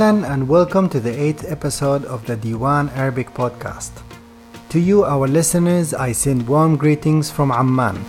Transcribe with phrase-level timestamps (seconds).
[0.00, 3.92] Ahlan and welcome to the eighth episode of the Diwan Arabic podcast.
[4.70, 8.00] To you, our listeners, I send warm greetings from Amman.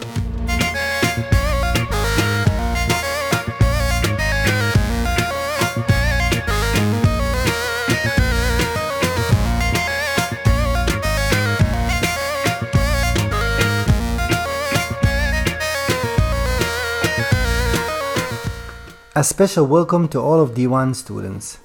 [19.14, 21.60] A special welcome to all of D1 students,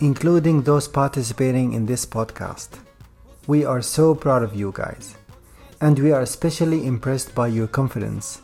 [0.00, 2.68] including those participating in this podcast.
[3.46, 5.16] We are so proud of you guys,
[5.80, 8.40] and we are especially impressed by your confidence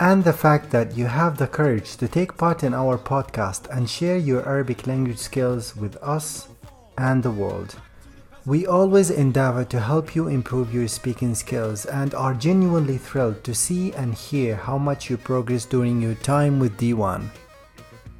[0.00, 3.88] and the fact that you have the courage to take part in our podcast and
[3.88, 6.48] share your Arabic language skills with us
[6.96, 7.76] and the world.
[8.46, 13.54] We always endeavor to help you improve your speaking skills and are genuinely thrilled to
[13.54, 17.20] see and hear how much you progress during your time with D1.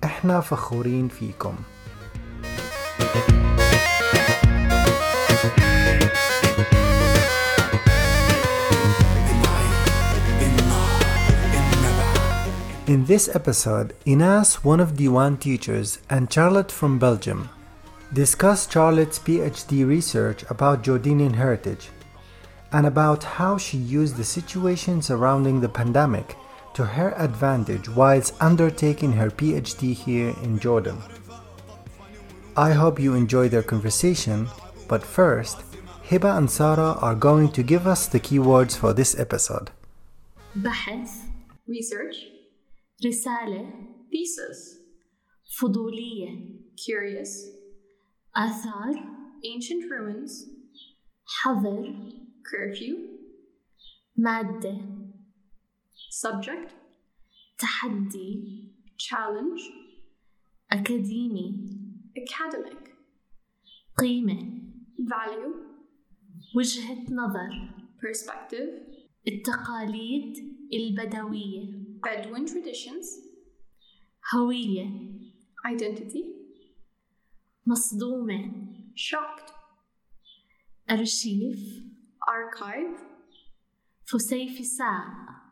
[0.04, 1.54] احنا فخورين فيكم
[12.87, 17.49] In this episode, Inas, one of the teachers, and Charlotte from Belgium
[18.13, 21.89] discuss Charlotte's PhD research about Jordanian heritage
[22.71, 26.37] and about how she used the situation surrounding the pandemic
[26.73, 31.01] to her advantage whilst undertaking her PhD here in Jordan.
[32.56, 34.48] I hope you enjoy their conversation,
[34.88, 35.58] but first,
[36.08, 39.70] Hiba and Sarah are going to give us the keywords for this episode.
[40.56, 41.30] بحث
[41.68, 42.16] Research,
[43.04, 43.72] رسالة
[44.10, 44.78] thesis,
[45.60, 47.30] فضولية curious,
[48.36, 48.94] آثار
[49.44, 50.48] ancient ruins,
[51.24, 51.94] حظر
[52.44, 52.96] curfew,
[54.16, 54.78] مادة
[56.10, 56.72] subject,
[57.58, 59.60] تحدي challenge,
[60.72, 61.83] أكاديمي
[62.17, 62.89] academic,
[63.97, 64.61] قيمة
[64.99, 65.55] value,
[66.55, 68.95] وجهة نظر perspective,
[69.27, 70.33] التقاليد
[70.73, 73.05] البدوية Bedouin traditions,
[74.35, 74.85] هوية
[75.67, 76.25] identity,
[77.65, 78.51] مصدومة
[78.95, 79.51] shocked,
[80.91, 81.83] أرشيف
[82.21, 82.99] archive,
[84.05, 85.05] فسيفساء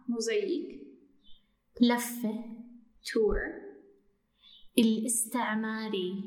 [0.09, 0.83] mosaic,
[1.81, 2.45] لفة
[3.03, 3.63] tour,
[4.77, 6.23] الاستعماري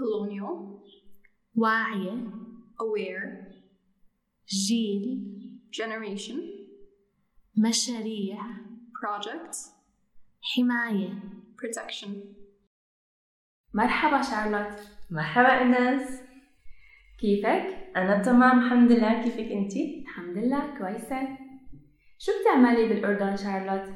[0.00, 0.80] colonial,
[1.54, 2.12] واعية
[2.82, 3.54] aware,
[4.48, 5.20] جيل
[5.76, 6.40] generation,
[7.56, 8.42] مشاريع
[9.00, 9.58] projects,
[10.40, 11.22] حماية
[11.62, 12.10] protection.
[13.74, 14.78] مرحبا شارلوت.
[15.10, 16.20] مرحبا إنس
[17.20, 18.64] كيفك؟ أنا تمام.
[18.64, 19.22] الحمد لله.
[19.22, 20.78] كيفك أنتي؟ الحمد لله.
[20.78, 21.28] كويسة.
[22.18, 23.94] شو بتعملي بالأردن شارلوت؟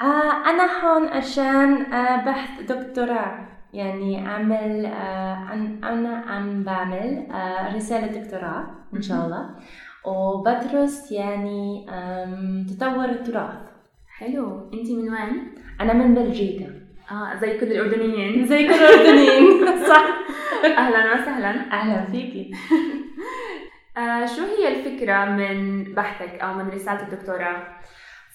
[0.00, 3.61] آه أنا هون عشان آه بحث دكتوراه.
[3.72, 5.52] يعني أعمل آه
[5.82, 9.50] أنا عم بعمل آه رسالة دكتوراه إن شاء الله.
[10.04, 11.86] وبدرس يعني
[12.70, 13.58] تطور التراث.
[14.18, 14.70] حلو.
[14.74, 16.66] انتي من وين؟ أنا من بلجيكا.
[17.10, 18.44] آه زي كل الأردنيين.
[18.50, 19.66] زي كل الأردنيين.
[19.88, 20.04] صح.
[20.64, 21.50] أهلا وسهلا.
[21.72, 22.50] أهلا فيكي
[23.96, 27.62] آه شو هي الفكرة من بحثك أو من رسالة الدكتوراه؟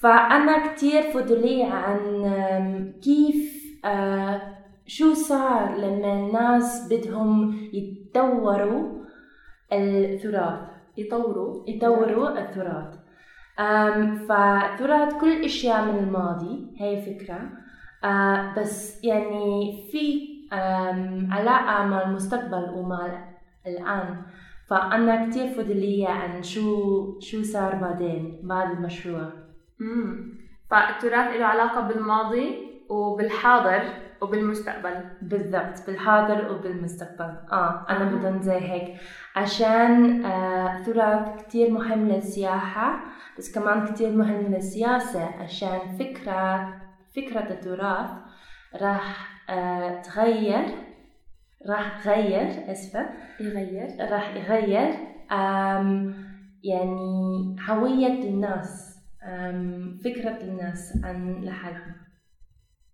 [0.01, 4.56] فأنا كتير فضولية عن كيف آه،
[4.87, 9.05] شو صار لما الناس بدهم يتطوروا
[9.73, 10.59] التراث؟
[10.97, 12.95] يطوروا يطوروا التراث.
[13.59, 17.39] آم، فتراث كل الأشياء من الماضي هي فكرة.
[18.03, 23.29] آه، بس يعني في آم، علاقة مع المستقبل ومع
[23.67, 24.21] الآن.
[24.69, 29.29] فأنا كتير فضولية عن شو شو صار بعدين بعد المشروع.
[29.81, 30.37] امم
[30.71, 32.55] فالتراث له علاقة بالماضي
[32.89, 34.06] وبالحاضر.
[34.21, 35.03] وبالمستقبل.
[35.21, 37.35] بالضبط بالحاضر وبالمستقبل.
[37.51, 38.99] آه أنا بدهم زي هيك.
[39.35, 40.83] عشان آه
[41.37, 42.99] كتير مهم للسياحة
[43.37, 45.25] بس كمان كتير مهم للسياسة.
[45.25, 46.73] عشان فكرة
[47.15, 48.09] فكرة التراث
[48.81, 50.65] راح آه تغير
[51.69, 53.05] راح تغير اسفة
[53.39, 54.11] يغير.
[54.11, 54.93] راح يغير
[56.63, 58.97] يعني هوية الناس
[60.03, 62.06] فكرة الناس عن لحالهم.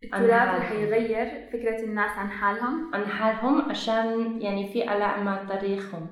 [0.03, 0.71] التراث رح.
[0.71, 2.91] يغير فكرة الناس عن حالهم.
[2.93, 6.07] عن حالهم عشان يعني في علاقة مع تاريخهم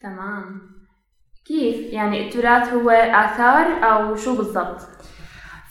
[0.00, 0.60] تمام.
[1.46, 4.80] كيف؟ يعني التراث هو آثار أو شو بالضبط؟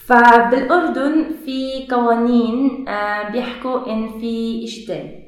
[0.05, 5.25] فبالأردن في قوانين آه، بيحكوا إن في إشتين.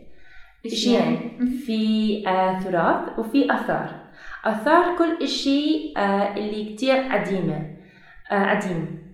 [0.66, 1.40] إشيين.
[1.66, 3.90] في آه، تراث وفي آثار.
[4.46, 7.78] آثار كل إشي آه، اللي كتير قديمة
[8.32, 9.06] قديم.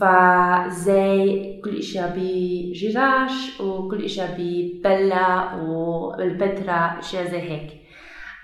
[0.00, 7.70] فزي كل إشياء بجراش وكل إشياء ببلة والبتراء أشياء زي هيك.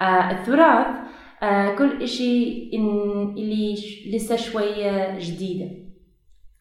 [0.00, 0.86] آه، التراث
[1.42, 2.70] آه، كل إشي
[3.36, 3.74] اللي
[4.12, 5.70] لسه شوية جديدة.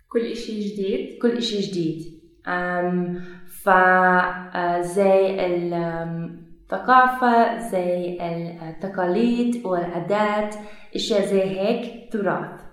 [0.09, 2.15] كل إشي جديد؟ كل إشي جديد.
[3.63, 5.45] فزي
[6.65, 8.18] الثقافة زي
[8.69, 10.56] التقاليد والعادات
[10.95, 12.65] أشياء زي هيك تراث.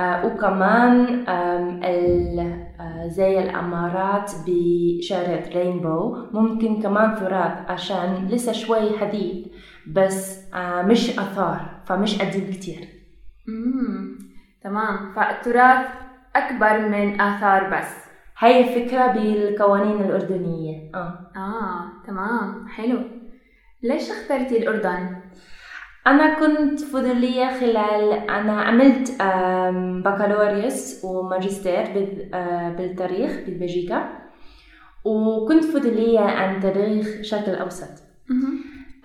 [0.00, 9.46] وكمان أم، ال- آه، زي الأمارات بشارة رينبو ممكن كمان تراث عشان لسه شوي حديث
[9.92, 12.88] بس آه، مش أثار فمش قديم كتير.
[13.48, 14.18] امم
[14.64, 15.12] تمام.
[15.16, 15.86] فالتراث
[16.36, 18.02] أكبر من آثار بس.
[18.38, 20.90] هاي الفكرة بالقوانين الأردنية.
[20.94, 21.18] آه.
[21.36, 22.68] آه تمام.
[22.68, 22.98] حلو.
[23.82, 25.16] ليش اخترتي الأردن؟
[26.06, 29.10] أنا كنت فضولية خلال أنا عملت
[30.04, 31.84] بكالوريوس وماجستير
[32.34, 34.08] آه، بالتاريخ ببلجيكا
[35.04, 38.02] وكنت فضولية عن تاريخ الشرق الأوسط.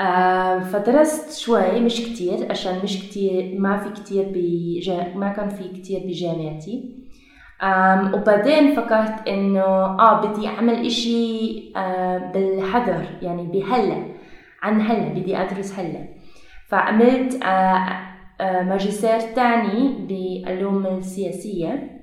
[0.01, 5.63] آم، فدرست شوي مش كتير عشان مش كتير ما في كتير بجا ما كان في
[5.81, 6.97] كتير بجامعتي.
[8.13, 14.03] وبعدين فكرت إنه آه بدي أعمل إشي آه بالحذر يعني بهلا
[14.61, 16.16] عن هلا بدي أدرس هلا.
[16.69, 17.87] فعملت آه،
[18.41, 21.97] آه، ماجستير تاني بالعلوم السياسية.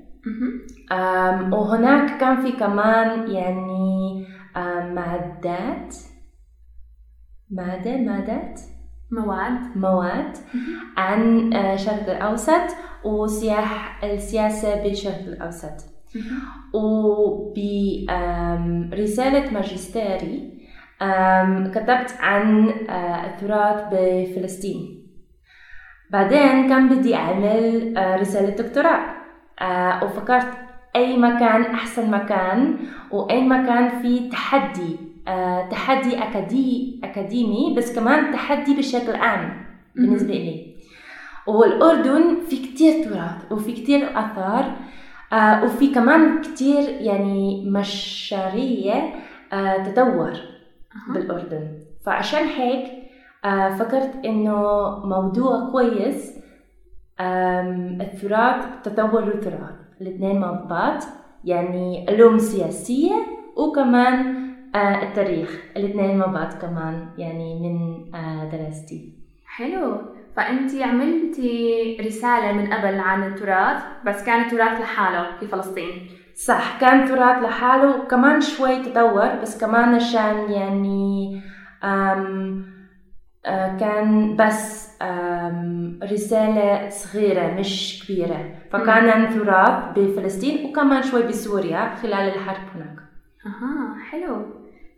[1.53, 4.27] وهناك كان في كمان يعني
[4.57, 5.95] آم، معدات.
[7.51, 8.61] مادة مادات
[9.13, 9.77] مواد.
[9.77, 10.37] مواد
[10.97, 15.95] عن آه، الشرق الأوسط وسياح السياسة بالشرق الأوسط.
[18.15, 20.54] وبرسالة ماجستيري
[21.75, 25.07] كتبت عن آه، التراث بفلسطين.
[26.11, 29.01] بعدين كان بدي أعمل آه، رسالة دكتوراه.
[29.61, 30.49] آه، وفكرت
[30.97, 32.77] أي مكان أحسن مكان
[33.11, 34.97] وأي مكان فيه تحدي
[35.71, 39.67] تحدي أكادي أكاديمي بس كمان تحدي بشكل عام
[39.97, 40.75] بالنسبة لي.
[41.47, 44.77] والأردن في كتير تراث وفي كتير آثار
[45.65, 49.15] وفي كمان كتير يعني مشاريع
[49.53, 49.77] آه،
[50.95, 51.79] تطور بالأردن.
[52.05, 53.05] فعشان هيك
[53.45, 54.59] آه، فكرت إنه
[55.07, 56.39] موضوع كويس
[57.21, 59.75] التراث تطور التراث.
[60.01, 61.03] الاثنين مع بعض
[61.45, 63.15] يعني علوم سياسية
[63.57, 64.45] وكمان
[64.75, 65.63] آه، التاريخ.
[65.77, 69.13] الاثنين مع بعض كمان يعني من آه، دراستي.
[69.47, 69.97] حلو.
[70.37, 76.09] فأنتي عملتي رسالة من قبل عن التراث بس كان التراث لحاله في فلسطين.
[76.37, 77.97] صح كان تراث لحاله.
[77.97, 81.43] وكمان شوي تطور بس كمان عشان يعني
[81.85, 82.75] أم
[83.47, 84.85] آه، كان بس
[86.13, 88.55] رسالة صغيرة مش كبيرة.
[88.73, 92.97] فكان تراث بفلسطين وكمان شوي بسوريا خلال الحرب هناك.
[93.47, 94.47] أها حلو.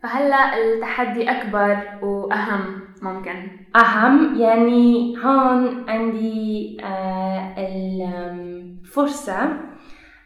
[0.03, 3.49] فهلا التحدي أكبر وأهم ممكن.
[3.75, 9.59] أهم يعني هون عندي آه، الفرصة آه،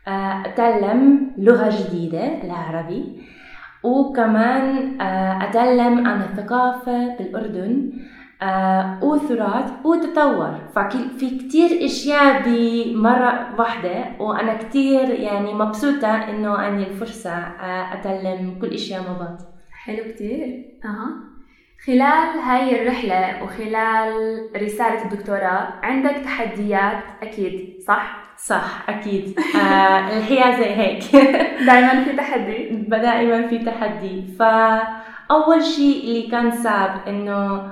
[0.07, 3.21] أتعلم لغة جديدة العربي
[3.84, 7.91] وكمان آه، أتعلم عن الثقافة بالأردن
[8.41, 17.34] آه، وتراث وتطور ففي كتير أشياء بمرة واحدة وأنا كتير يعني مبسوطة إنه عندي الفرصة
[17.34, 19.38] آه، أتعلم كل أشياء مع بعض.
[19.72, 20.65] حلو كتير.
[20.86, 21.30] أها.
[21.85, 24.13] خلال هاي الرحلة وخلال
[24.55, 27.81] رسالة الدكتوراه عندك تحديات؟ أكيد.
[27.88, 29.39] صح؟ صح أكيد.
[29.55, 31.03] آه الحياة زي هيك.
[31.67, 34.23] دائما في تحدي؟ دائما في تحدي.
[34.39, 37.71] فأول شيء اللي كان صعب إنه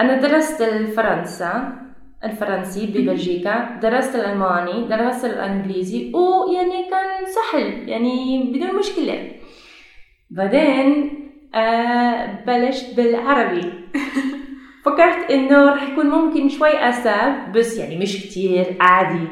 [0.00, 1.72] أنا درست الفرنسا
[2.24, 9.30] الفرنسي ببلجيكا درست الألماني درست الإنجليزي ويعني كان سهل يعني بدون مشكلة.
[10.30, 11.25] بعدين
[12.46, 13.72] بلشت بالعربي.
[14.84, 19.28] فكرت إنه راح يكون ممكن شوي اصعب بس يعني مش كتير عادي.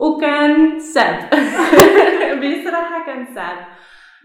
[0.00, 1.18] وكان صعب
[2.40, 3.58] بصراحة كان صعب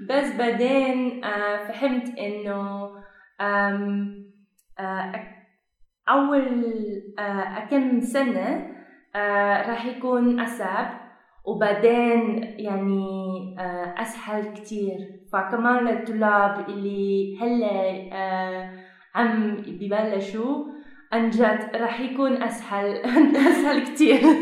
[0.09, 2.89] بس بعدين آه فهمت إنه
[3.41, 5.25] آه
[6.09, 6.73] أول
[7.19, 8.69] آه كم سنة
[9.67, 11.02] راح يكون اصعب
[11.45, 14.97] وبعدين يعني آه أسهل كتير.
[15.33, 18.69] فكمان للطلاب اللي هلأ آه
[19.15, 20.65] عم ببلشوا
[21.11, 22.95] عن جد راح يكون أسهل
[23.51, 24.19] أسهل كتير.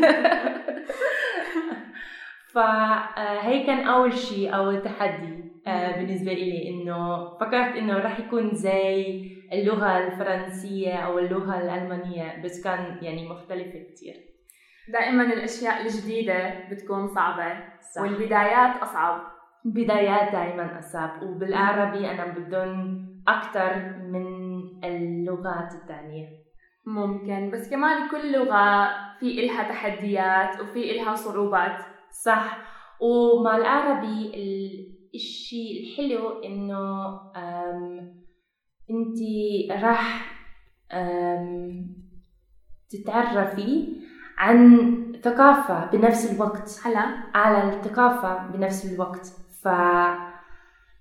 [2.54, 9.22] فهي كان أول شيء أول تحدي آه، بالنسبة لي إنه فكرت إنه راح يكون زي
[9.52, 14.31] اللغة الفرنسية أو اللغة الألمانية بس كان يعني مختلفة كتير.
[14.88, 17.54] دائما الأشياء الجديدة بتكون صعبة
[17.94, 18.02] صح.
[18.02, 19.32] والبدايات أصعب.
[19.64, 24.26] بدايات دائما أصعب وبالعربي أنا بدون أكثر من
[24.84, 26.28] اللغات الثانية.
[26.86, 28.88] ممكن بس كمان كل لغة
[29.20, 31.84] في إلها تحديات وفي إلها صعوبات.
[32.24, 32.58] صح.
[33.00, 34.32] ومع العربي
[35.14, 37.12] الشيء الحلو إنه
[38.90, 39.18] أنت
[39.82, 40.32] راح
[42.90, 44.01] تتعرفي
[44.42, 46.80] عن ثقافة بنفس الوقت.
[46.84, 47.04] هلا.
[47.34, 49.26] على الثقافة بنفس الوقت.
[49.62, 49.68] ف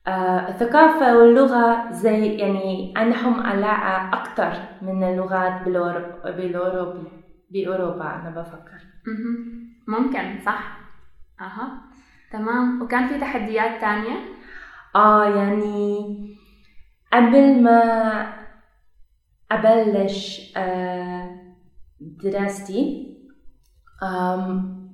[0.08, 7.08] آه، الثقافة واللغة زي يعني عندهم علاقة أكتر من اللغات بالأورو- بالأوروبي
[7.52, 8.82] بأوروبا أنا بفكر.
[9.88, 10.78] ممكن صح.
[11.42, 11.82] أها.
[12.32, 12.82] تمام.
[12.82, 14.18] وكان في تحديات تانية؟
[14.96, 16.18] آه يعني
[17.14, 17.82] قبل ما
[19.52, 21.30] أبلش آه،
[22.02, 23.12] دراستي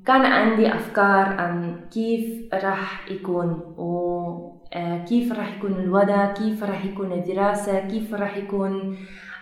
[0.05, 7.79] كان عندي أفكار عن كيف راح يكون وكيف راح يكون الوضع كيف راح يكون الدراسة
[7.79, 8.97] كيف راح يكون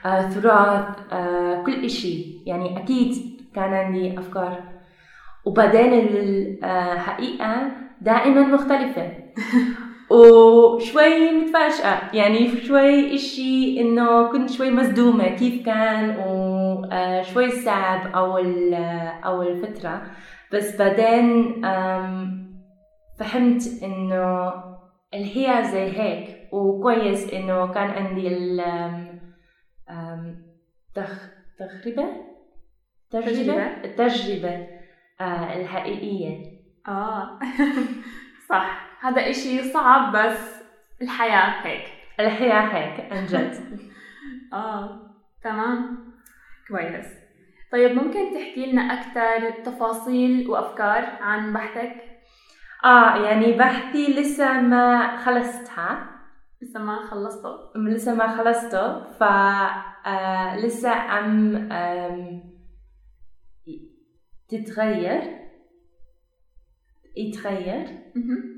[0.05, 2.43] آه، تراث آه، كل إشي.
[2.45, 4.63] يعني أكيد كان عندي أفكار.
[5.45, 5.93] وبعدين
[6.63, 9.11] الحقيقة دائما مختلفة.
[10.09, 12.09] وشوي متفاجئة.
[12.13, 18.73] يعني شوي إشي إنه كنت شوي مصدومة كيف كان وشوي صعب أول
[19.25, 20.01] أول فترة
[20.53, 21.61] بس بعدين
[23.19, 24.53] فهمت إنه
[25.13, 26.35] الحياة زي هيك.
[26.53, 29.19] وكويس إنه كان عندي ال أم،
[29.89, 30.45] أم،
[30.95, 32.07] تخ تجربة؟
[33.11, 33.31] تجربة.
[33.31, 33.63] تجربة.
[33.83, 34.67] التجربة
[35.21, 36.43] آه، الحقيقية.
[36.87, 37.39] آه.
[38.49, 38.94] صح.
[39.05, 40.61] هذا إشي صعب بس
[41.01, 41.83] الحياة هيك.
[42.19, 43.79] الحياة هيك عن جد.
[44.53, 44.99] آه
[45.43, 45.97] تمام.
[46.67, 47.05] كويس.
[47.71, 51.95] طيب ممكن تحكي لنا أكثر تفاصيل وأفكار عن بحثك؟
[52.85, 56.09] آه يعني بحثي لسه ما خلصتها.
[56.61, 59.11] لسه ما خلصته؟ لسه ما خلصته.
[59.11, 62.43] ف آه لسه عم آم،
[64.49, 65.21] تتغير؟
[67.17, 68.54] يتغير؟ مهم.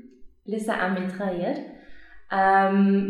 [0.48, 1.54] لسه عم يتغير.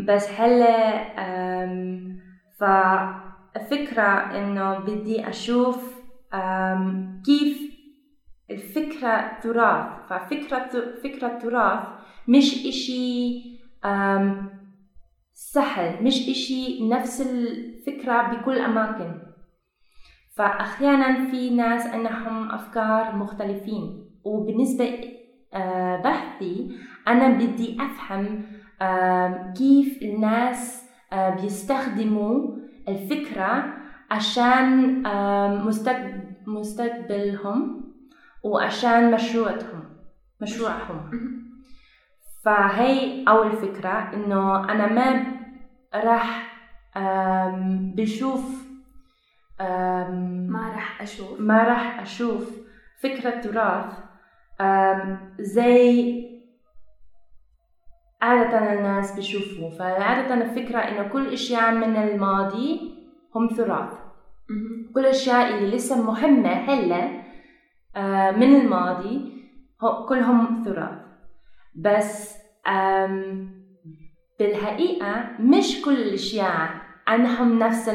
[0.07, 0.75] بس هلا
[1.19, 2.19] أم
[2.59, 5.99] فالفكرة إنه بدي أشوف
[7.25, 7.69] كيف
[8.51, 9.85] الفكرة تراث.
[10.09, 10.69] ففكرة
[11.03, 11.87] فكرة تراث
[12.27, 13.41] مش إشي
[15.33, 19.21] سهل مش إشي نفس الفكرة بكل أماكن.
[20.35, 24.05] فأحيانا في ناس عندهم أفكار مختلفين.
[24.23, 25.15] وبالنسبة
[26.03, 26.77] بحثي
[27.07, 28.45] أنا بدي أفهم
[28.81, 30.89] آم، كيف الناس
[31.41, 32.55] بيستخدموا
[32.87, 33.73] الفكرة
[34.11, 35.03] عشان
[36.47, 37.83] مستقبلهم
[38.43, 39.83] وعشان مشروعهم.
[40.41, 41.11] مشروعهم
[42.45, 45.25] فهي أول فكرة إنه أنا ما
[45.95, 46.49] راح
[47.95, 48.69] بشوف
[50.49, 51.39] ما راح أشوف.
[51.39, 52.49] ما راح أشوف
[53.03, 53.93] فكرة تراث
[55.39, 56.38] زي
[58.21, 62.79] عادة الناس بيشوفوا فعادة الفكرة إنه كل إشياء من الماضي
[63.35, 63.93] هم تراث.
[64.93, 67.19] كل الأشياء اللي لسه مهمة هلأ
[67.95, 69.31] آه، من الماضي
[70.09, 70.99] كلهم تراث.
[71.75, 72.37] بس
[74.39, 76.69] بالحقيقة مش كل الأشياء
[77.07, 77.89] عندهم نفس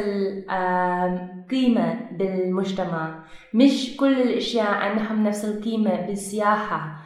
[0.50, 3.24] القيمة بالمجتمع.
[3.54, 7.03] مش كل الأشياء عندهم نفس القيمة بالسياحة.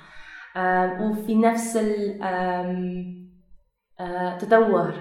[1.00, 1.78] وفي نفس
[4.00, 4.94] التطور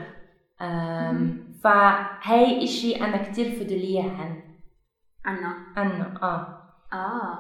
[1.64, 4.42] فهي إشي أنا كتير فضولية عن
[5.26, 6.62] عنه؟ عنه آه.
[6.94, 7.40] آه.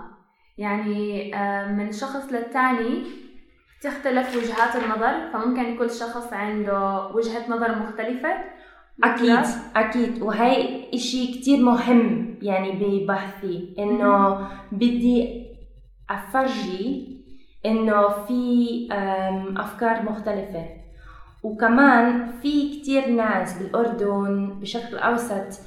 [0.57, 1.31] يعني
[1.77, 3.03] من شخص للتاني
[3.81, 8.29] تختلف وجهات النظر فممكن كل شخص عنده وجهة نظر مختلفة.
[9.03, 9.45] أكيد
[9.75, 10.21] أكيد.
[10.21, 15.47] وهي إشي كتير مهم يعني ببحثي إنه بدي
[16.09, 17.16] أفرجي
[17.65, 20.65] إنه في أم، أفكار مختلفة.
[21.43, 25.59] وكمان في كتير ناس بالأردن بشكل أوسط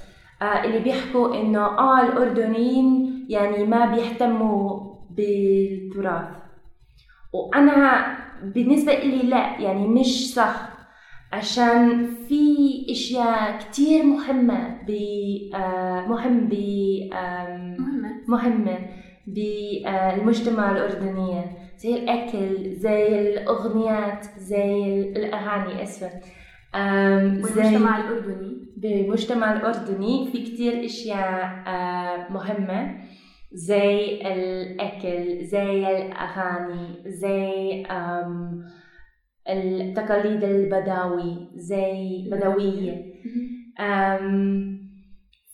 [0.42, 4.80] آه، اللي بيحكوا إنه آه الأردنيين يعني ما بيهتموا
[5.10, 6.28] بالتراث.
[7.32, 8.06] وأنا
[8.44, 10.68] بالنسبة إلي لا يعني مش صح
[11.32, 12.56] عشان في
[12.90, 14.90] أشياء كتير مهمة ب
[15.54, 16.54] آه، مهم ب
[18.28, 18.78] مهمة.
[19.26, 21.44] بالمجتمع الاردني
[21.82, 25.02] زي الأكل زي الأغنيات زي
[26.74, 28.56] آم، زي والمجتمع الأردني.
[28.76, 32.96] بالمجتمع الأردني في كتير أشياء آه، مهمة.
[33.52, 37.82] زي الأكل زي الأغاني زي
[39.48, 43.04] التقاليد البدوي زي بدوية.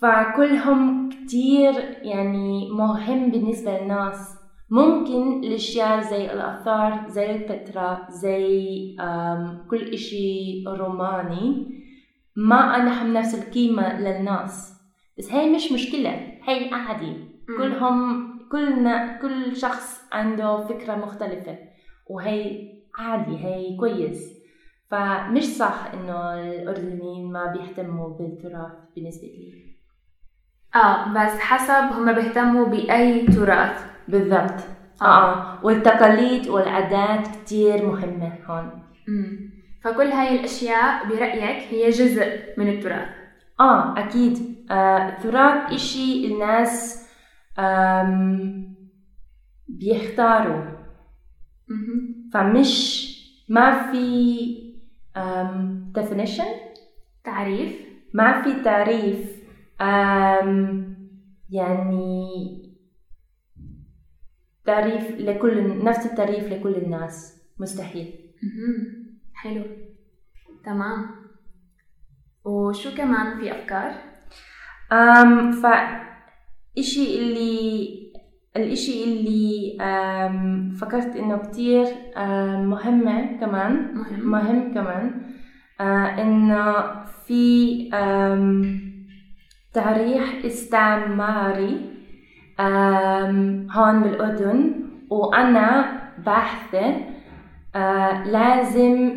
[0.00, 4.36] فكلهم كتير يعني مهم بالنسبة للناس.
[4.70, 8.96] ممكن الأشياء زي الآثار زي البتراء زي
[9.70, 11.76] كل إشي روماني.
[12.36, 14.80] ما أنهم نفس القيمة للناس.
[15.18, 16.10] بس هاي مش مشكلة.
[16.48, 17.14] هاي عادي.
[17.58, 21.58] كلهم كلنا كل شخص عنده فكرة مختلفة.
[22.06, 22.68] وهي
[22.98, 23.36] عادي.
[23.36, 24.36] هي كويس.
[24.90, 29.76] فمش صح إنه الأردنيين ما بيهتموا بالتراث بالنسبة لي.
[30.74, 33.95] آه بس حسب هم بيهتموا بأي تراث.
[34.08, 34.60] بالضبط
[35.02, 35.04] آه.
[35.04, 35.64] آه.
[35.64, 39.50] والتقاليد والعادات كتير مهمة هون مم.
[39.84, 43.08] فكل هاي الأشياء برأيك هي جزء من التراث
[43.60, 47.06] آه أكيد آه التراث إشي الناس
[47.58, 48.76] آم
[49.68, 50.64] بيختاروا
[51.68, 52.30] مهم.
[52.34, 53.06] فمش
[53.48, 54.66] ما في
[55.16, 56.76] آم definition
[57.24, 57.76] تعريف
[58.14, 59.42] ما في تعريف
[59.80, 60.96] آم
[61.50, 62.65] يعني
[64.66, 67.42] تعريف لكل نفس التعريف لكل الناس.
[67.58, 68.14] مستحيل.
[69.34, 69.62] حلو.
[70.64, 71.06] تمام.
[72.44, 73.92] وشو كمان في أفكار؟
[74.92, 75.66] أم ف
[76.78, 77.86] إشي اللي
[78.56, 83.94] الإشي اللي أم فكرت إنه كتير أم مهمة كمان.
[83.94, 84.30] مهم.
[84.30, 85.32] مهم كمان.
[86.20, 86.74] إنه
[87.26, 87.90] في
[89.72, 91.95] تاريخ استعماري
[93.70, 94.74] هون بالأردن
[95.10, 95.92] وأنا
[96.26, 96.94] باحثة
[97.76, 99.16] آه لازم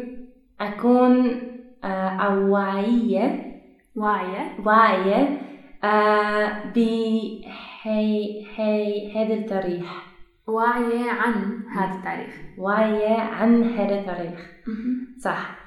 [0.61, 1.41] أكون
[1.83, 3.53] آه أو واعية.
[3.95, 4.51] واعية.
[4.65, 5.41] واعية
[5.83, 9.85] آه بهي هي هذا التاريخ.
[10.47, 12.33] واعية عن هذا التاريخ.
[12.57, 14.39] واعية عن هذا التاريخ.
[15.19, 15.58] صح.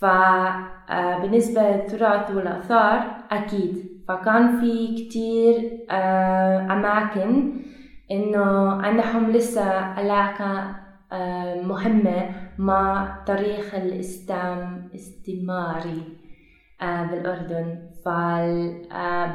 [0.00, 3.90] فبالنسبة للتراث والآثار أكيد.
[4.08, 7.52] فكان في كتير آه، أماكن
[8.10, 10.76] إنه عندهم لسه علاقة
[11.12, 16.02] آه، مهمة مع تاريخ الاستعم استعماري
[16.82, 17.78] آه، بالأردن.
[18.04, 19.32] فالباحثين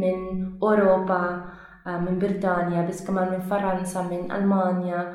[0.00, 1.44] من أوروبا
[1.86, 5.14] من بريطانيا بس كمان من فرنسا من ألمانيا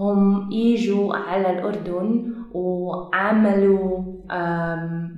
[0.00, 4.02] هم يجوا على الأردن وعملوا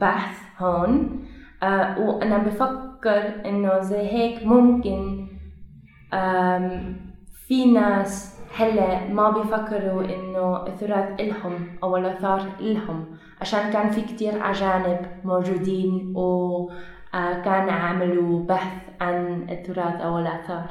[0.01, 1.21] بحث هون.
[1.63, 5.27] آه، وأنا بفكر إنه زي هيك ممكن
[7.47, 13.07] في ناس هلأ ما بيفكروا إنه التراث إلهم أو الآثار إلهم
[13.41, 20.71] عشان كان في كتير أجانب موجودين وكان عملوا بحث عن التراث أو الآثار.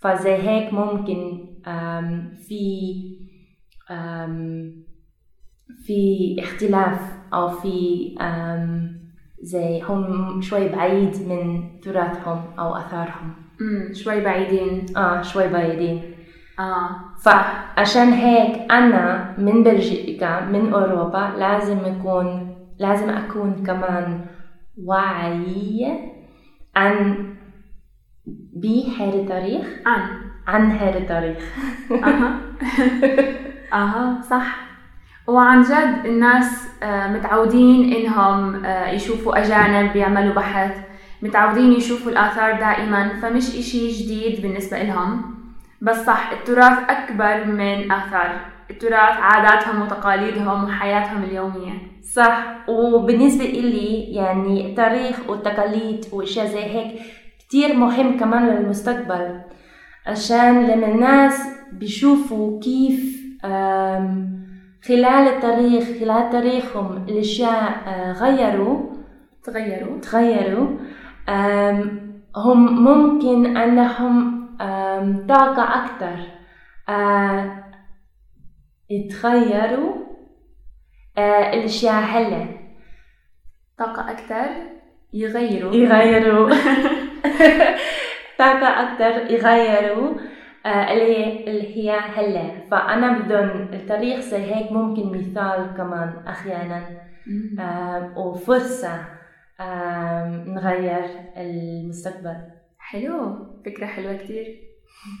[0.00, 1.46] فزي هيك ممكن
[2.48, 2.94] في
[5.86, 7.00] في اختلاف
[7.34, 8.14] أو في
[9.44, 13.34] زي هم شوي بعيد من تراثهم أو أثارهم.
[13.60, 13.94] مم.
[13.94, 16.02] شوي بعيدين آه شوي بعيدين.
[16.58, 16.88] آه.
[17.22, 24.20] فعشان هيك أنا من بلجيكا من أوروبا لازم أكون لازم أكون كمان
[24.84, 26.12] واعية
[26.76, 27.26] عن
[28.56, 30.02] بهذا التاريخ عن.
[30.46, 31.38] عن هذا التاريخ
[31.90, 32.40] أها.
[33.82, 34.73] أها صح.
[35.26, 40.76] وعن جد الناس آه، متعودين إنهم آه، يشوفوا أجانب بيعملوا بحث
[41.22, 45.34] متعودين يشوفوا الآثار دائما فمش إشي جديد بالنسبة لهم.
[45.82, 48.40] بس صح التراث أكبر من آثار.
[48.70, 51.72] التراث عاداتهم وتقاليدهم وحياتهم اليومية.
[52.12, 52.44] صح.
[52.68, 57.00] وبالنسبة إلي يعني التاريخ والتقاليد وأشياء زي هيك
[57.38, 59.40] كتير مهم كمان للمستقبل.
[60.06, 63.24] عشان لما الناس بيشوفوا كيف
[64.88, 68.94] خلال التاريخ خلال تاريخهم الأشياء آه، غيروا.
[69.44, 70.00] تغيروا.
[70.00, 70.68] تغيروا.
[72.36, 76.16] هم ممكن أنهم آم، طاقة أكتر
[76.88, 77.64] آه،
[78.90, 79.94] يتغيروا
[81.18, 82.46] آه، الأشياء هلا.
[83.78, 84.46] طاقة أكثر
[85.12, 85.74] يغيروا.
[85.74, 86.50] يغيروا.
[88.38, 90.14] طاقة أكتر يغيروا.
[90.66, 92.66] اللي هي اللي هي هلا.
[92.70, 97.04] فأنا بدون التاريخ زي هيك ممكن مثال كمان أحيانا.
[97.60, 99.04] آم، وفرصة
[99.60, 101.04] آم، نغير
[101.36, 102.36] المستقبل.
[102.78, 103.46] حلو.
[103.66, 104.46] فكرة حلوة كتير.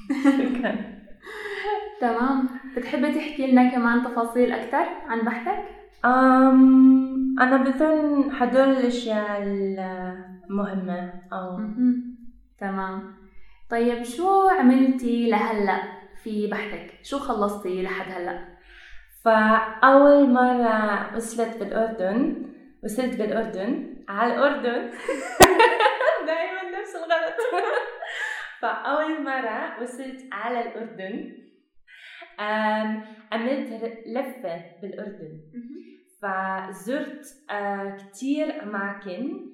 [2.00, 2.48] تمام.
[2.76, 5.64] بتحبي تحكي لنا كمان تفاصيل أكثر عن بحثك؟
[6.04, 11.12] أم أنا بظن هدول الأشياء المهمة.
[11.32, 11.58] أو.
[12.60, 13.23] تمام.
[13.74, 15.82] طيب شو عملتي لهلأ
[16.22, 18.48] في بحثك؟ شو خلصتي لحد هلأ؟
[19.24, 22.46] فأول مرة وصلت بالأردن
[22.84, 24.90] وصلت بالأردن على الأردن.
[26.26, 27.34] دائما نفس الغلط.
[28.62, 31.32] فأول مرة وصلت على الأردن.
[33.32, 33.68] عملت
[34.06, 35.40] لفة بالأردن.
[36.22, 39.50] فزرت آه، كتير أماكن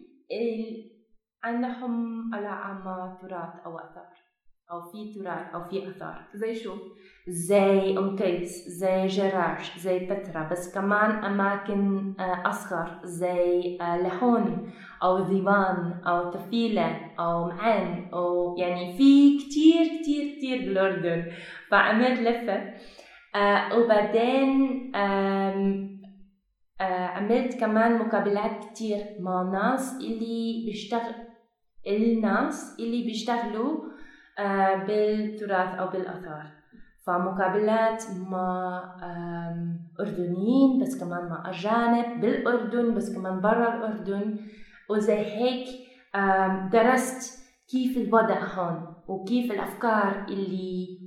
[1.45, 4.21] عندهم علاقة مع تراث أو آثار
[4.71, 6.77] أو في تراث أو في آثار زي شو؟
[7.29, 14.73] زي أم قيس زي جراش زي بترا بس كمان أماكن آه، أصغر زي آه، لهون
[15.03, 21.33] أو ذيبان أو تفيلة أو معان أو يعني في كتير كتير كتير بالأردن
[21.71, 22.75] فعملت لفة
[23.35, 24.93] آه، وبعدين
[26.81, 31.30] عملت كمان مقابلات كتير مع ناس اللي بيشتغل
[31.87, 33.81] الناس اللي بيشتغلوا
[34.87, 36.47] بالتراث أو بالآثار
[37.07, 38.83] فمقابلات مع
[40.01, 44.37] أردنيين بس كمان مع أجانب بالأردن بس كمان برا الأردن
[44.91, 45.67] وزي هيك
[46.73, 47.41] درست
[47.71, 50.99] كيف الوضع هون وكيف الأفكار اللي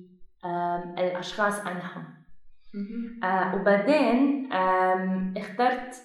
[0.97, 2.05] الأشخاص عندهم
[3.23, 4.49] آه وبعدين
[5.37, 5.95] اخترت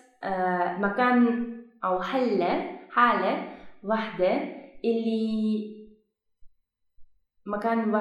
[0.79, 1.47] مكان
[1.85, 3.49] أو حلة حالة
[3.85, 5.89] واحدة اللي
[7.47, 7.93] مكان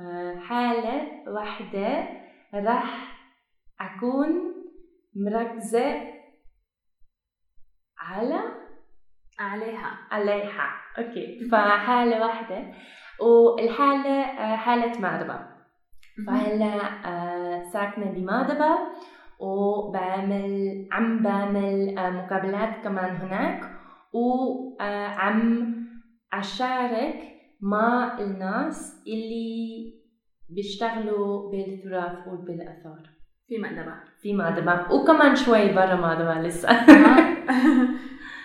[0.00, 2.08] آه حالة واحدة
[2.54, 3.18] راح
[3.80, 4.54] أكون
[5.16, 6.14] مركزة
[7.98, 8.40] على
[9.38, 9.98] عليها.
[10.10, 10.76] عليها.
[10.98, 11.48] أوكي.
[11.52, 12.72] فحالة واحدة.
[13.20, 14.22] والحالة
[14.56, 15.38] حالة مأدبة
[16.26, 16.74] فهلا
[17.06, 18.78] آه، ساكنة بمادبة
[19.38, 23.73] وبعمل عم بعمل آه، مقابلات كمان هناك.
[24.14, 25.74] وعم
[26.32, 29.94] أشارك مع الناس اللي
[30.48, 33.10] بيشتغلوا بالتراث وبالآثار
[33.48, 36.68] في مأدبة في مادبة وكمان شوي برا مادبة لسه.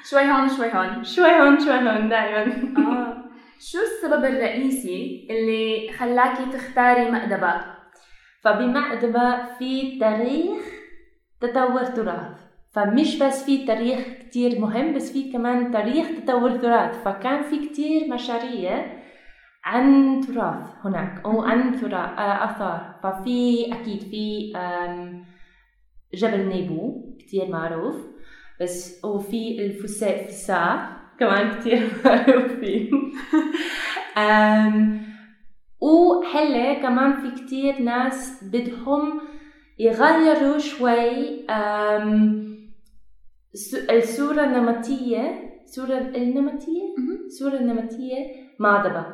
[0.10, 1.03] شوي هون شوي هون.
[1.03, 2.43] شوي هون شوي هون دائما
[2.77, 3.23] آه.
[3.60, 7.53] شو السبب الرئيسي اللي خلاكي تختاري مأدبة؟
[8.41, 10.62] فبمأدبة في تاريخ
[11.41, 12.49] تطور تراث.
[12.71, 17.03] فمش بس في تاريخ كتير مهم بس في كمان تاريخ تطور تراث.
[17.03, 18.99] فكان في كتير مشاريع
[19.63, 22.95] عن تراث هناك أو عن تراث آه، آثار.
[23.03, 24.53] ففي أكيد في
[26.13, 27.95] جبل نيبو كتير معروف.
[28.62, 32.89] بس وفي الفساء فساء كمان كتير معروفين.
[35.82, 39.21] وهلا كمان في كتير ناس بدهم
[39.79, 42.49] يغيروا شوي س-
[43.90, 48.16] الصورة النمطية الصورة النمطية الصورة النمطية
[48.60, 49.06] ماضبة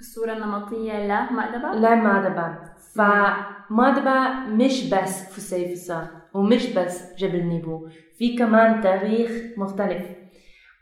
[0.00, 2.58] الصورة النمطية لمأدبة؟ لا ماضبة
[2.94, 10.06] فماضبة مش بس فسي فسا ومش بس جبل نيبو في كمان تاريخ مختلف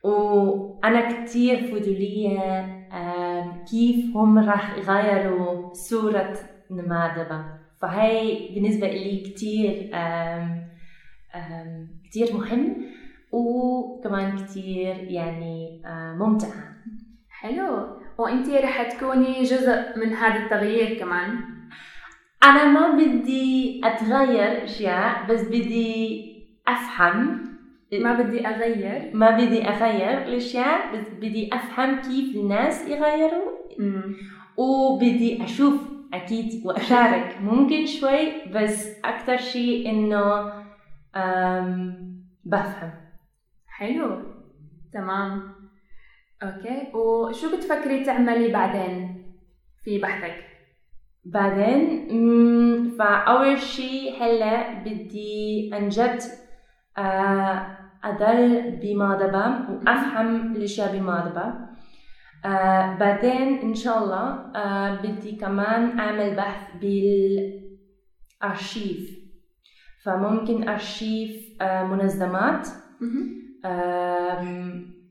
[0.05, 2.65] وأنا كتير فضولية
[3.71, 6.37] كيف هم راح يغيروا صورة
[6.71, 7.45] ماضبة
[7.83, 9.91] فهي بالنسبة لي كتير
[12.05, 12.77] كتير مهم
[13.33, 16.75] وكمان كتير يعني آم، ممتعة.
[17.31, 17.87] حلو.
[18.19, 21.29] وإنتي رح تكوني جزء من هذا التغيير كمان؟
[22.45, 26.35] أنا ما بدي أتغير أشياء بس بدي
[26.69, 27.45] أفهم.
[27.93, 33.51] ما بدي أغير؟ ما بدي أغير الأشياء بس بدي أفهم كيف الناس يغيروا.
[33.79, 34.17] مم.
[34.57, 35.75] وبدي أشوف
[36.15, 37.37] أكيد وأشارك.
[37.43, 40.64] ممكن شوي بس أكتر شيء أم،
[42.45, 42.91] بفهم.
[43.67, 44.23] حلو.
[44.93, 45.55] تمام.
[46.43, 46.93] أوكي.
[46.95, 49.25] وشو بتفكري تعملي بعدين
[49.85, 50.45] في بحثك؟
[51.25, 56.19] بعدين مم، فأول شيء هلأ بدي أنجد
[56.99, 61.55] آه، أضل بماضبة وأفهم الأشياء بماضبة
[62.45, 66.77] آه، بعدين إن شاء الله آه، بدي كمان أعمل بحث
[68.41, 69.24] بالأرشيف.
[70.05, 72.69] فممكن أرشيف آه، منظمات.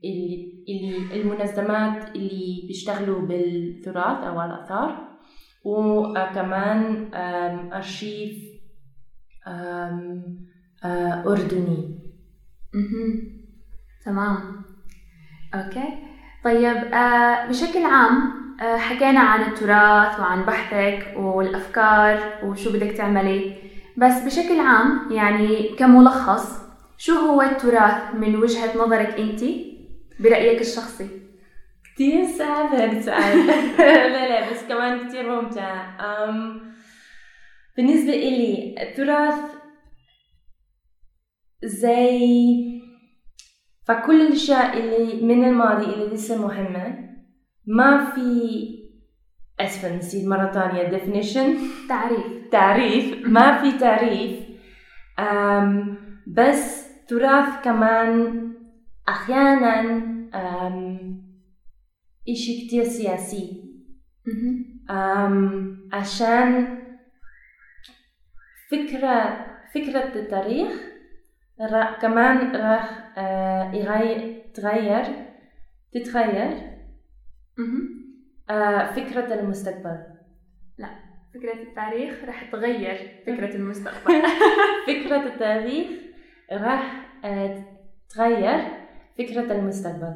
[0.04, 5.08] اللي اللي المنظمات اللي بيشتغلوا بالتراث أو الآثار.
[5.64, 7.10] وكمان
[7.72, 8.36] أرشيف
[9.46, 11.98] آه، أردني.
[14.04, 14.64] تمام.
[15.54, 15.98] أوكي.
[16.44, 23.64] طيب آه بشكل عام حكينا عن التراث وعن بحثك والأفكار وشو بدك تعملي.
[23.96, 26.64] بس بشكل عام يعني كملخص
[26.98, 29.44] شو هو التراث من وجهة نظرك أنت؟
[30.20, 31.08] برأيك الشخصي.
[31.94, 33.46] كتير صعب هذا السؤال.
[33.78, 35.96] لا لا بس كمان كتير ممتع.
[36.00, 36.60] أم
[37.76, 39.38] بالنسبة إلي التراث
[41.64, 42.20] زي
[43.84, 46.98] فكل الأشياء اللي من الماضي اللي لسه مهمة
[47.66, 48.83] ما في
[49.60, 52.48] أسفة نسيت مرة تانية definition تعريف.
[52.52, 53.28] تعريف.
[53.28, 54.40] ما في تعريف.
[55.18, 58.50] أم بس تراث كمان
[59.08, 59.80] أحيانا
[60.34, 60.98] أم
[62.28, 63.64] إشي كتير سياسي.
[64.90, 66.78] أم عشان
[68.70, 70.72] فكرة فكرة التاريخ
[71.60, 75.04] را كمان راح آه، يغير تغير
[75.92, 76.74] تتغير.
[78.50, 79.98] آه، فكرة المستقبل.
[81.34, 84.22] فكرة التاريخ رح تغير فكرة المستقبل.
[84.88, 85.88] فكرة التاريخ
[86.52, 87.64] راح آه،
[88.10, 88.60] تغير
[89.18, 90.14] فكرة المستقبل.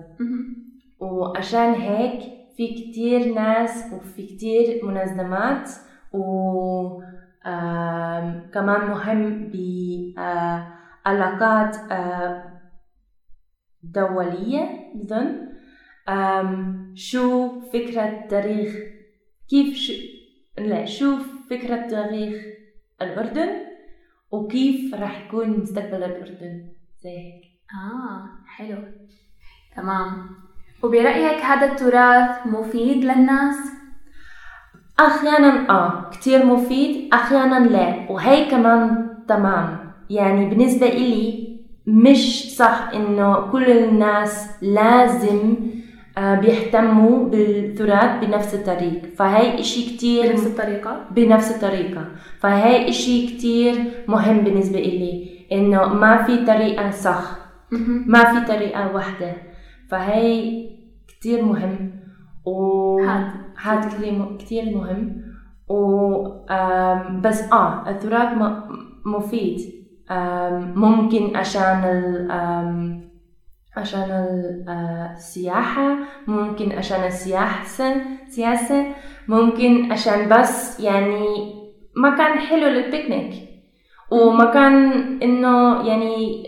[1.00, 2.20] وعشان هيك
[2.56, 5.70] في كتير ناس وفي كتير منظمات
[6.12, 7.02] و
[8.52, 9.50] كمان مهم
[11.06, 11.76] بعلاقات
[13.82, 15.48] دولية بظن
[16.94, 18.74] شو فكرة تاريخ
[19.50, 19.92] كيف شو
[20.58, 21.16] لا شو
[21.50, 22.42] فكرة تاريخ
[23.02, 23.48] الأردن؟
[24.30, 26.68] وكيف راح يكون مستقبل الأردن؟
[27.02, 27.42] زي هيك.
[27.74, 28.78] آه حلو.
[29.76, 30.30] تمام.
[30.82, 33.56] وبرأيك هذا التراث مفيد للناس؟
[35.00, 38.10] أحيانا آه كتير مفيد أحيانا لا.
[38.10, 39.92] وهي كمان تمام.
[40.10, 41.48] يعني بالنسبة إلي
[41.86, 45.56] مش صح إنه كل الناس لازم
[46.40, 52.04] بيهتموا بالتراث بنفس الطريقة فهي إشي كتير بنفس الطريقة؟ بنفس الطريقة.
[52.40, 53.74] فهي إشي كتير
[54.08, 57.36] مهم بالنسبة إلي إنه ما في طريقة صح.
[58.06, 59.32] ما في طريقة واحدة
[59.88, 60.64] فهي
[61.08, 61.92] كتير مهم.
[62.46, 63.26] و هاد.
[63.62, 65.22] هاد كتير مهم.
[65.68, 65.78] و
[67.20, 68.28] بس آه التراث
[69.06, 69.58] مفيد.
[70.74, 71.82] ممكن عشان
[73.76, 77.94] عشان ال- آه، السياحة ممكن عشان السياسة
[78.28, 78.86] سياسة
[79.28, 81.54] ممكن عشان بس يعني
[81.96, 83.48] مكان حلو للبيكنيك.
[84.10, 86.42] ومكان إنه يعني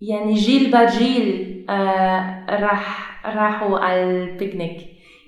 [0.00, 4.76] يعني جيل بعد جيل آه راح راحوا على البيكنيك.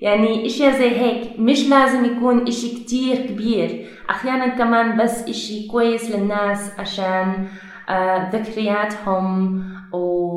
[0.01, 3.85] يعني إشياء زي هيك مش لازم يكون إشي كتير كبير.
[4.09, 7.47] أحيانا كمان بس إشي كويس للناس عشان
[7.89, 10.32] آه ذكرياتهم و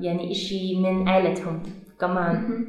[0.00, 1.62] يعني إشي من عائلتهم
[2.00, 2.66] كمان.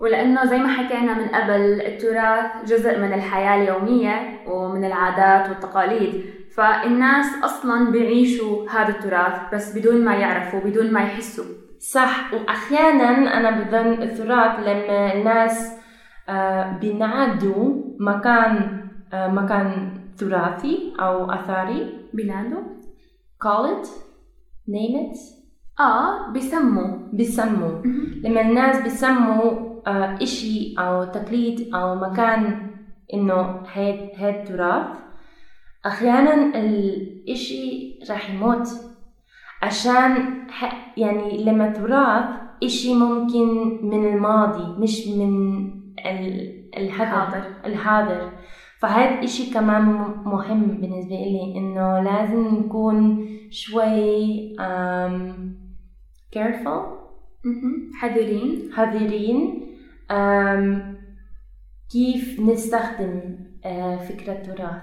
[0.00, 6.24] ولأنه زي ما حكينا من قبل التراث جزء من الحياة اليومية ومن العادات والتقاليد.
[6.56, 11.44] فالناس أصلا بيعيشوا هذا التراث بس بدون ما يعرفوا بدون ما يحسوا.
[11.78, 12.34] صح.
[12.34, 15.78] واحيانا أنا بظن التراث لما الناس
[16.28, 18.80] آه بينعدوا مكان
[19.12, 22.62] آه مكان تراثي أو اثري بينادوا
[23.44, 23.86] call it.
[24.68, 25.41] Name it.
[25.80, 27.82] آه بيسموا بيسموا
[28.24, 29.52] لما الناس بيسموا
[29.86, 32.70] آه إشي أو تقليد أو مكان
[33.14, 33.40] إنه
[33.74, 34.86] هاد هاد تراث
[35.86, 38.68] أحيانا الإشي راح يموت.
[39.62, 40.10] عشان
[40.96, 42.24] يعني لما تراث
[42.64, 43.46] إشي ممكن
[43.86, 45.32] من الماضي مش من
[46.06, 47.42] ال- الحاضر.
[47.64, 48.30] الحاضر.
[48.78, 49.82] فهذا إشي كمان
[50.24, 54.56] مهم بالنسبة لي إنه لازم نكون شوي
[56.34, 57.02] careful.
[58.00, 59.66] حذرين حذرين
[60.10, 60.96] أم،
[61.92, 64.82] كيف نستخدم آه، فكرة تراث؟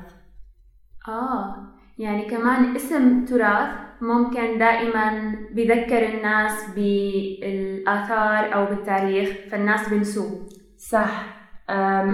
[1.07, 1.55] آه
[1.97, 3.69] يعني كمان اسم تراث
[4.01, 10.47] ممكن دائما بيذكر الناس بالآثار أو بالتاريخ فالناس بنسوه.
[10.77, 11.39] صح.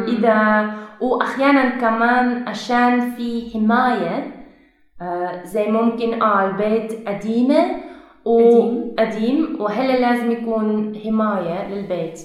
[0.07, 0.71] إذا
[1.01, 4.31] وأحيانا كمان عشان في حماية
[5.01, 7.65] آه، زي ممكن آه البيت قديمة
[8.25, 8.93] قديم.
[8.99, 12.19] وقديم وهلا لازم يكون حماية للبيت.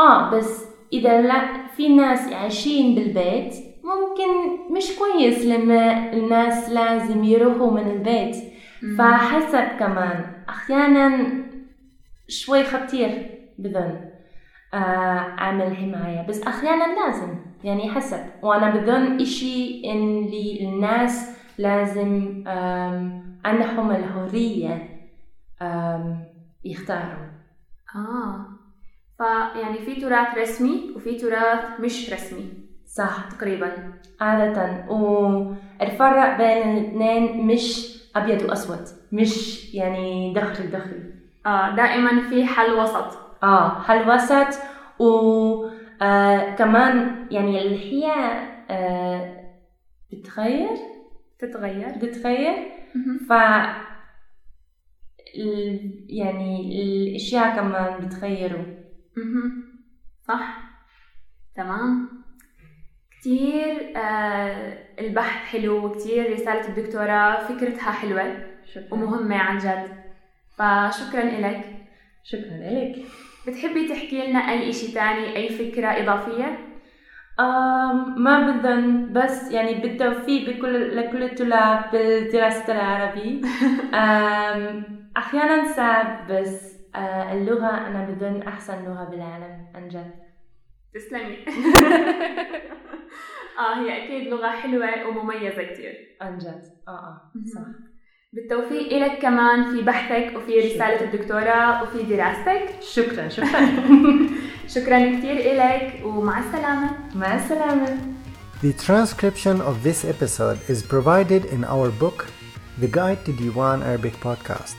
[0.00, 7.70] آه بس إذا لا في ناس عايشين بالبيت ممكن مش كويس لما الناس لازم يروحوا
[7.70, 8.36] من البيت.
[8.98, 11.28] فحسب كمان أحيانا
[12.28, 13.10] شوي خطير
[13.58, 14.00] بظن
[14.74, 14.76] آه
[15.38, 18.18] عمل حماية بس أحيانا لازم يعني حسب.
[18.42, 22.42] وأنا بظن إشي إن لي الناس لازم
[23.44, 24.93] عندهم الحرية آم،
[26.64, 27.26] يختاروا.
[27.96, 28.46] آه.
[29.18, 32.52] فيعني في تراث رسمي وفي تراث مش رسمي.
[32.86, 33.28] صح.
[33.30, 33.92] تقريبا.
[34.20, 34.84] عادة.
[34.90, 38.84] والفرق بين الاثنين مش أبيض وأسود.
[39.12, 41.12] مش يعني دخل دخل
[41.46, 41.76] آه.
[41.76, 43.18] دائما في حل وسط.
[43.42, 43.68] آه.
[43.86, 44.60] هالوسط
[44.98, 45.04] و
[46.02, 48.12] آه كمان يعني اللحية
[48.70, 49.44] آه
[50.12, 50.68] بتغير
[51.38, 51.88] تتغير.
[52.02, 52.56] بتغير
[52.94, 53.18] مهم.
[53.28, 53.32] ف
[56.08, 58.64] يعني الأشياء كمان بتغيروا
[59.16, 59.64] مهم.
[60.28, 60.60] صح.
[61.56, 62.08] تمام.
[63.20, 68.94] كتير آه البحث حلو وكتير رسالة الدكتوراه فكرتها حلوة شكرا.
[68.94, 69.88] ومهمة عن جد.
[70.56, 71.64] فشكرا إلك.
[72.24, 72.96] شكرا لك
[73.46, 76.58] بتحبي تحكي لنا أي إشي تاني أي فكرة إضافية؟
[78.16, 83.40] ما بدهم بس يعني بالتوفيق بكل لكل الطلاب بالدراسة العربي
[85.16, 90.14] أحيانا صعب بس آه اللغة أنا بدون أحسن لغة بالعالم عن جد.
[90.94, 91.36] تسلمي.
[93.58, 95.92] آه هي أكيد لغة حلوة ومميزة كتير.
[96.20, 96.62] عن جد.
[96.88, 97.60] آه آه صح.
[98.32, 102.82] بالتوفيق إلك كمان في بحثك وفي رسالة الدكتوراه وفي دراستك.
[102.82, 103.68] شكرا شكرا.
[104.67, 107.97] شكرا كتير إلك ومع السلامة مع السلامة
[108.61, 112.27] The transcription of this episode is provided in our book,
[112.79, 114.75] The Guide to Diwan Arabic Podcast,